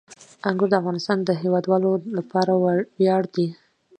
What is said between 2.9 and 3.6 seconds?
ویاړ دی.